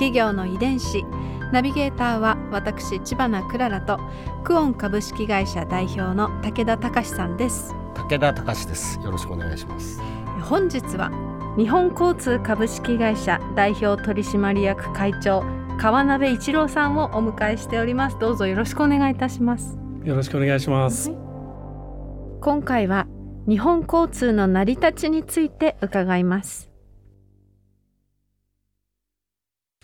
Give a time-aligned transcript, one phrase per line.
[0.00, 1.04] 企業の遺伝子。
[1.52, 4.00] ナビゲーターは私千葉なクララと
[4.44, 7.74] クオン株式会社代表の武田隆さんです。
[7.94, 8.98] 武田隆です。
[9.04, 10.00] よろしくお願いします。
[10.40, 11.10] 本日は
[11.58, 15.44] 日本交通株式会社代表取締役会長
[15.78, 18.18] 川鍋一郎さんをお迎えしております。
[18.18, 19.76] どうぞよろしくお願いいたします。
[20.02, 21.12] よろしくお願いします。
[22.40, 23.06] 今回は
[23.46, 26.69] 日本交通の成り立ちについて伺います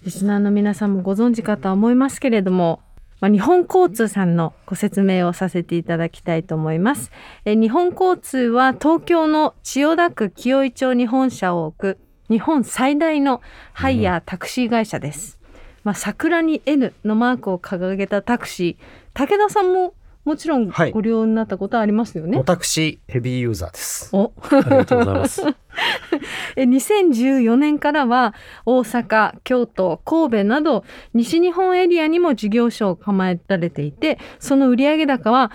[0.06, 2.80] リスナーの皆さんもご存知かとは思いますけれども
[3.18, 7.10] まあ、日本交通さんのご説明をさせていただきたいと思います。
[7.46, 13.40] え日本交通は東京の千代田区清井町に本社を置く日本最大の
[13.72, 15.40] ハイヤータクシー会社です。
[15.82, 19.94] まあ、桜に N のマークを掲げたタクシー、武田さんも
[20.26, 20.90] もちろんはい。
[20.90, 22.36] ご利用になったことはありますよね。
[22.36, 24.10] 私ヘビーユーザーです。
[24.12, 24.32] お。
[24.50, 25.42] ありがとうございます。
[26.56, 35.52] え2014年からは大阪、京都、神戸など西日本エリアにも事業所を構えられていてその売上高は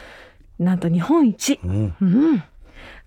[0.57, 1.95] なんと日本一、うん。
[1.99, 2.43] うん、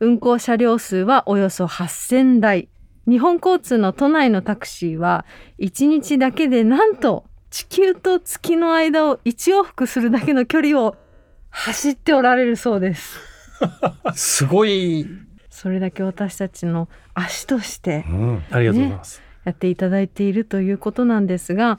[0.01, 2.69] 運行車両数はおよそ8000台。
[3.09, 5.25] 日本交通の都内のタクシーは
[5.61, 10.97] 1日だけでなんと地球と月の間を1往復するだけの距離を
[11.57, 13.19] 走っておられるそうです。
[14.15, 15.07] すごい、
[15.49, 19.23] それだけ私たちの足としてうんありがとうございます。
[19.45, 21.79] やっていただいているということなんですが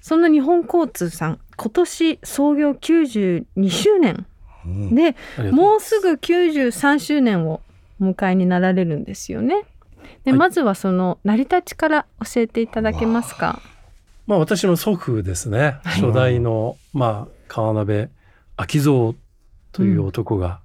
[0.00, 4.26] そんな日本交通さん今年創業92周年
[4.64, 7.60] うんでうございますもうすぐ93周年を
[8.00, 9.64] お迎えになられるんですよね。
[10.24, 13.60] で、はいまずはその成り立ちから教えていただけますか？
[14.26, 15.76] まあ私の祖父ですね。
[15.84, 18.08] 初代のまあ川辺
[18.56, 19.14] 昭蔵
[19.72, 20.60] という男が、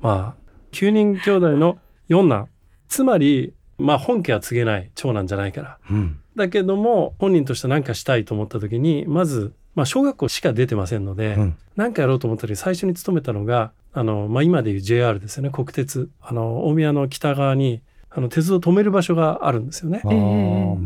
[0.00, 1.78] まあ9人兄弟の
[2.08, 2.48] 四男。
[2.88, 5.78] つまりまあ本家は告げない長男じゃないから。
[5.90, 20.02] うんだけども本人として何かしたいと思った時にまずまあ小学校しか出てませんので、うん何かやろうと思った時最初に勤めたのがあの、まあ、今でいう JR ですよね国鉄あの大宮の北側にあの鉄道を止める場所があるんですよね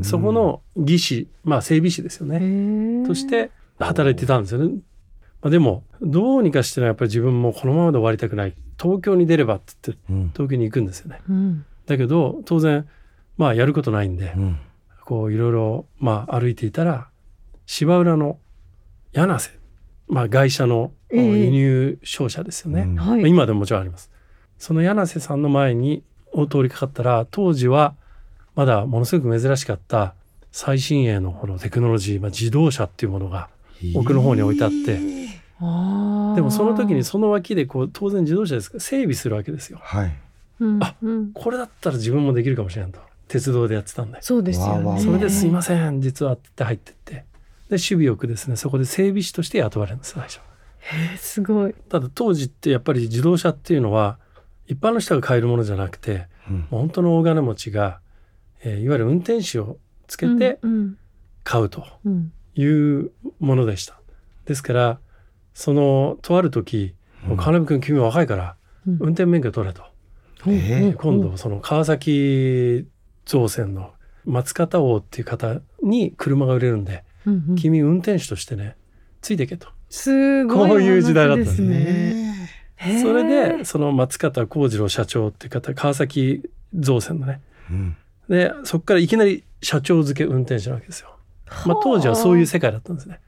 [0.02, 2.46] そこの技師まあ整備士ですよへね。
[3.02, 4.78] ーとして働いてたんですよね。
[5.44, 8.54] まあ、でもどうにかしてやっぱり自分もこのままで終わりたくない。
[8.82, 10.30] 東京に出ればって言ってうん。
[10.30, 11.20] 東京に行くんですよね。
[11.28, 11.66] うん。
[11.84, 12.88] だけど当然
[13.36, 14.58] まあやることないんで、うん。
[15.04, 17.08] こういろいろまあ歩いていたら
[17.66, 18.38] 芝浦の
[19.12, 19.50] 柳瀬、
[20.08, 21.22] まあ、外車のええ。
[21.22, 22.96] 輸入商社ですよね、うん。
[22.96, 23.20] はい。
[23.20, 24.10] まあ今でももちろんあります。
[24.56, 26.02] その柳瀬さんの前に
[26.32, 27.94] を通りかかったら当時は
[28.54, 30.14] まだものすごく珍しかった
[30.52, 33.50] 最新鋭のこのテクノロジー、まあ、自動車っていうものが
[33.94, 35.23] 奥の方に置いてあってあー
[36.36, 38.74] でもその時にその脇でこう当然自動車ですか？
[38.78, 40.16] ら整備するわけですよはい
[40.60, 45.00] うんあうんこれだったら自分もできるかもしれんと鉄道でやってたんでそうですよね。
[45.00, 46.00] それですいません。
[46.00, 47.12] 実はって言って入ってって。
[47.14, 47.24] で、
[47.70, 50.40] 守備よくですね、そこで整備士として雇われるんです、最初。
[51.18, 51.74] すごい。
[51.88, 54.18] ただ当時ってやっぱり自動車っていうのは、
[54.66, 58.00] 一般の人が買えるものじゃなくて、うんもう本当の大金持ちが、
[58.62, 60.98] えーいわゆる運転手をつけてうん
[61.42, 63.10] 買うとうんいう
[63.40, 63.98] ものでした。
[64.44, 64.98] ですから、
[65.54, 66.94] その、とある時、
[67.38, 68.56] 金部君君若いから、
[68.86, 68.96] うん。
[69.00, 69.82] 運転免許取れと。
[70.46, 70.54] うん。
[70.54, 70.86] えー。
[70.86, 70.92] うん。
[70.94, 72.86] 今度その川崎
[73.24, 73.92] 造船の
[74.26, 77.56] 松方王っていう方に車が売れるんで、うんうん。
[77.56, 78.76] 君運転手としてね
[79.22, 83.00] ついてけと、すごいこういう時代だったんでですすね。
[83.00, 86.42] それでその松方幸次郎社長っていう方川崎
[86.74, 87.40] 造船のね。
[87.70, 87.96] うん。
[88.28, 91.16] でそこからいきなり社長付け運転手なわけですよ、
[91.66, 93.20] まあ、当時はそういう世界だったんですね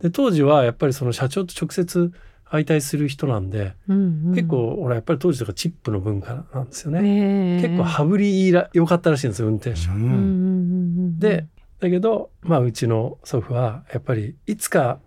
[0.00, 2.12] で当時はやっぱりその社長と直接
[2.50, 4.34] 相対する人なんで、うんうん。
[4.34, 11.18] 結構俺やっぱり当時とかチップの文化なんですよね、ね結構羽振り良かったらしいんですよ運転手は、うんうんうんうんうん。
[11.18, 11.46] で
[11.80, 14.98] だけどまあうちの祖父はやっぱりいつか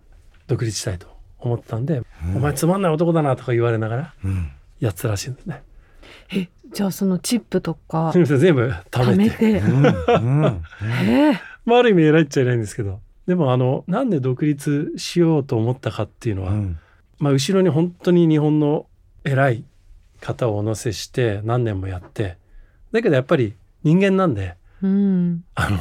[0.46, 1.06] 独立したいと
[1.38, 2.02] 思ったんで、
[2.36, 4.50] お前つまんない男だなとか言われながらうん。
[4.80, 5.62] やってたらしいんですね。
[6.34, 8.12] えじゃあそのチップとか。
[8.14, 8.24] 全
[8.54, 9.58] 部貯貯めめてて。
[9.58, 9.86] うん。
[9.86, 9.88] う
[10.48, 10.62] ん。
[11.04, 16.78] え まあある意味偉いっちゃ偉いんですけどでもあのなんで独立しようと思ったかっていうのは、うん。
[17.18, 18.86] まあ後ろに本当に日本の
[19.24, 19.64] 偉い
[20.20, 22.36] 方をお乗せして何年もやって
[22.90, 23.54] だけどやっぱり
[23.84, 25.44] 人間なんでうん。
[25.54, 25.78] あの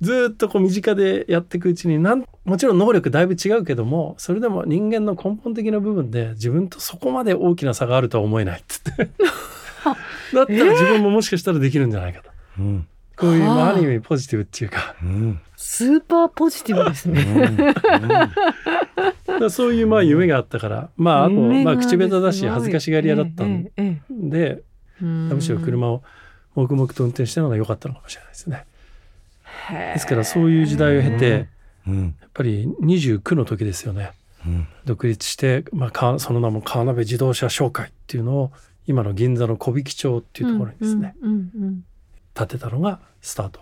[0.00, 9.10] ずっとこう身近でやっていくうちになんもちろん能力だいぶ違うけどもそれでも人間の根本的な部分で自分とそこまで大きな差があるとは思えないっつって。
[10.34, 12.30] だったら自分ももしかしたらできるんじゃないかと。
[12.58, 12.86] うん。
[13.16, 14.94] こういう、まあある意味ポジティブっていうか。
[15.02, 17.74] うんスーパーポジティブですね。
[17.76, 17.84] だ
[18.24, 20.88] からそういうまあ夢があったから。
[20.96, 24.62] まああと、まあ、口下手だし恥ずかしがり屋だったんえええで
[25.02, 26.02] えむしろ車を
[26.54, 28.64] 黙々と運転してるのが良かったのかもしれないですね。
[29.70, 31.48] ですからそういう時代を経て、
[31.86, 32.16] うん。
[32.20, 34.12] やっぱり29の時ですよね。
[34.46, 34.66] うん。
[34.86, 38.52] 独立して、まあか、その名も川辺自動車商会っていうのを
[38.86, 41.84] 今の銀座の小引町っていうところにですね、うんうんうん。
[42.34, 43.60] 建てたのがスタート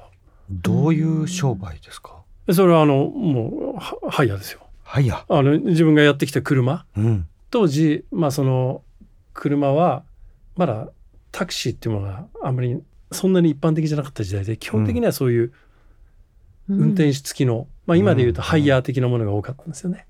[0.51, 2.23] どういう商売ですか？
[2.47, 4.61] でそれはあのもうはハイヤーですよ。
[4.83, 6.87] はいやあの自分がやってきた車。
[6.97, 7.27] うん。
[7.51, 8.83] 当時まあその
[9.35, 10.03] 車は
[10.57, 10.89] まだ
[11.31, 15.53] タクシーっていうものがあんまりそんなに一般的じゃなかった時代で基本的にはそういう
[16.71, 18.45] うん運転手付きの、まあ、今で言うとうん。
[18.45, 20.07] ハイヤー的なものが多かったんですよね。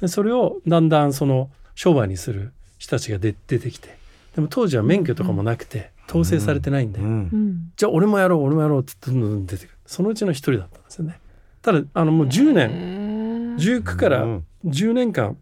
[0.00, 3.96] でそれをだんだんその商売にする人たちが出出てきて。
[4.34, 7.06] でも当時は免許とかもなくて統制されてないんで、うん。
[7.06, 7.72] うん。
[7.76, 9.78] じゃあ俺もやろう俺もやろうってどんどん出てくる。
[9.86, 11.18] そのうちの一人だったんですよね。
[11.62, 13.56] ただあのもう10年。
[13.56, 14.44] 19からうん。
[14.66, 15.36] 10年間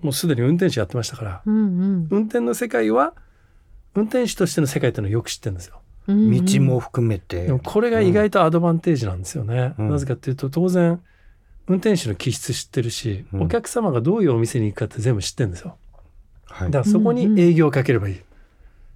[0.00, 1.42] もうすでに運転手やってましたから。
[1.44, 2.08] うんうん。
[2.10, 3.14] 運転の世界は
[3.94, 5.80] 運転手としての世界っていうのをよく知ってるんですよ。
[6.06, 7.52] 道も含めて。
[7.64, 9.74] これが意外とアドバンテージなんですよね。
[9.78, 9.90] うん。
[9.90, 11.00] なぜかっていうと当然
[11.66, 13.42] 運転手の気質知ってるし、うん。
[13.42, 15.76] お客様がどういうお店に行くかって全部知ってるんですよ。
[16.46, 16.70] はい。
[16.70, 18.20] だからそこに営業をかければいい。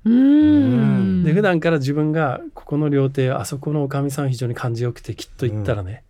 [0.04, 1.25] うん。
[1.25, 6.02] で普段から自分がここの料亭あそこのおかみさん非常に感じよくてきっと行ったらね、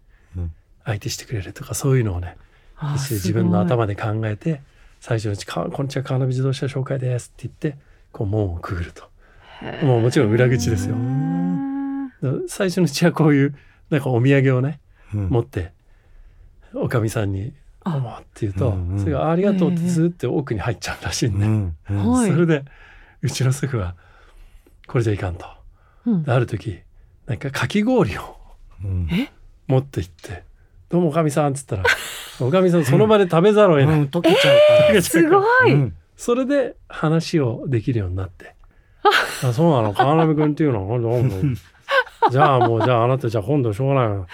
[0.84, 2.36] 相手してくれるとかそういうのをね
[2.82, 4.60] 自分の頭で考えて
[5.00, 7.78] 最初のうちか「こんにちは川辺自動車紹介です」って言って
[8.12, 9.10] こう門をくぐると。
[9.84, 10.96] もうもちろん裏口ですよ。
[12.48, 13.54] 最初のうちはこういう
[13.90, 14.80] なんかお土産をね
[15.14, 15.28] うん。
[15.28, 15.72] 持って
[16.74, 17.52] おかみさんに
[17.84, 18.98] 「あどうも」って言うと、うんうん。
[18.98, 21.76] それが「ありがとう」ってええずーって奥に入っちゃうらしいんで、うん。
[21.90, 22.10] うん。
[22.10, 22.64] はいそれで
[23.22, 23.94] うちの祖父は
[24.86, 25.46] 「これじゃいかんと」
[26.06, 26.22] うん。
[26.24, 26.80] である時
[27.26, 28.36] なんかかき氷を
[28.84, 29.08] うん。
[29.68, 30.44] 持って行って
[30.90, 31.84] 「どうもおかみさん」っつったら
[32.40, 35.02] おかみさんその場で食べざるを得ない、うん溶けちゃうから。
[35.02, 35.94] すごい、うん。
[36.16, 38.54] それで話をできるようになって
[39.44, 39.52] 「あ。
[39.52, 40.88] そうなの川辺君っていうの？
[40.88, 41.30] はどうも
[42.30, 44.26] じゃあもうじゃああなたじゃあ今度しょうがないわ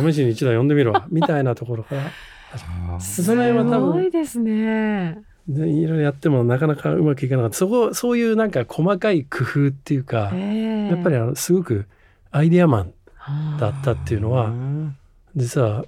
[0.00, 5.18] 試しに一台呼んでみろ」みたいなところからその辺は多すご分いですね。
[5.48, 7.56] でいろいろやってもなかなかうまくいかなかった。
[7.56, 10.44] そこそういうなんか細かい工夫っていうか、や
[10.88, 11.86] やっぱりあのすごく
[12.30, 12.92] アイデアマン
[13.58, 14.96] だったっていうのはうん
[15.36, 15.84] 実は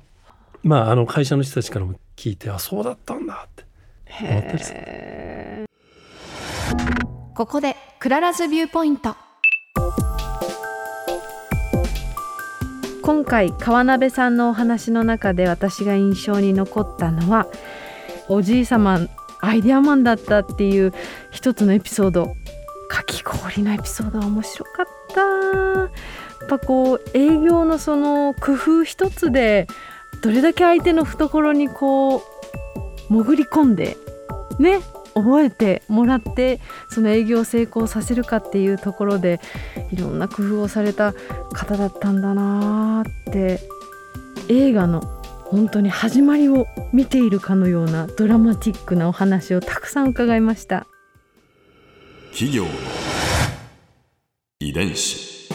[0.62, 3.64] まああの会社の人たちからも聞いてあそうだったんだって
[4.22, 5.66] 思ったりする。
[7.34, 9.14] ここで Clara's Viewpoint。
[13.02, 17.48] 今回川鍋さんのお話の中で私が印象に残ったのは
[18.28, 19.00] おじいさま
[19.40, 20.92] アイデアマンだったっていう
[21.30, 22.36] 一つのエピソード。
[22.88, 25.20] かき氷のエピソードは面白かった。
[25.20, 25.90] やっ
[26.48, 29.66] ぱこう営業のその工夫一つで
[30.22, 32.22] どれだけ相手の懐にこう
[33.08, 33.96] 潜り込んで
[34.58, 34.80] ね
[35.14, 39.40] 覚えてもらってその営業を成功させるかっていうところで
[39.92, 41.12] いろんな工夫をされた
[41.52, 43.60] 方だったんだなーって。
[44.48, 45.19] 映画の
[45.50, 50.86] 本当に始まりを見ているかのようなドラマティックなお話をたくさん伺いました。
[52.30, 52.70] 企業の
[54.60, 55.50] 遺伝子。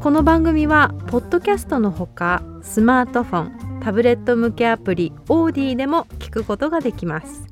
[0.00, 7.51] この番組はポッドキャストのほかスマートフォンタブレット向けアプリオーディでも聞くことができます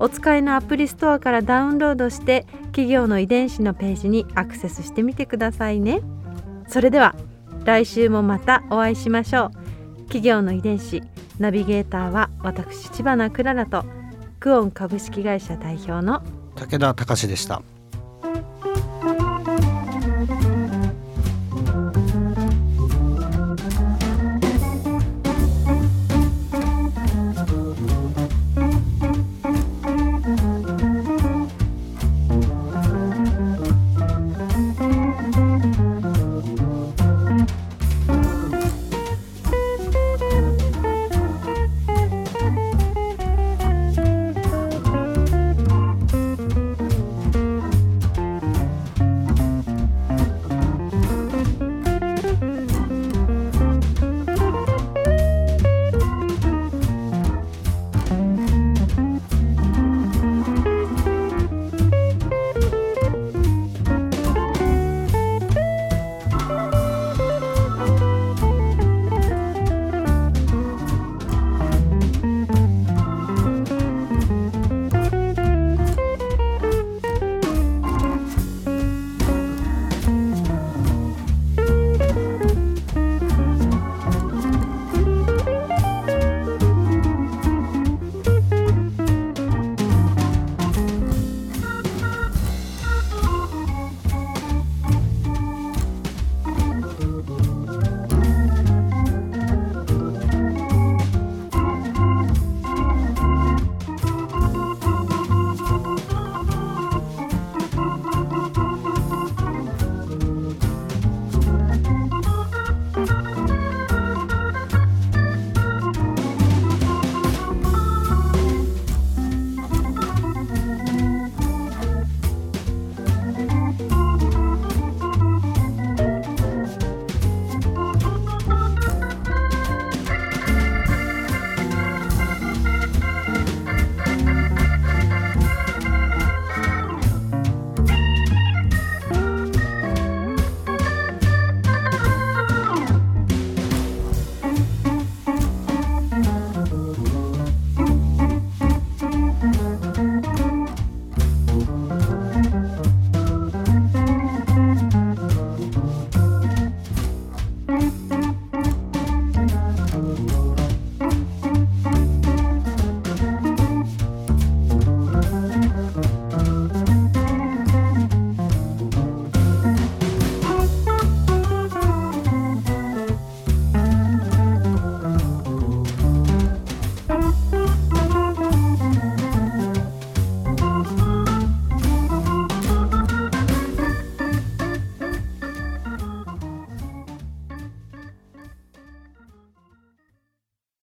[0.00, 6.00] お使いのアプリストアからダウンロードして企業の遺伝子のページにアクセスしてみてくださいね。
[6.66, 7.14] それでは
[7.64, 9.96] 来週もまたお会いしましょう。
[10.04, 11.02] 企業の遺伝子
[11.38, 13.84] ナビゲーターは私千葉なクララと
[14.40, 16.22] クオン株式会社代表の
[16.56, 17.60] 武田隆でした。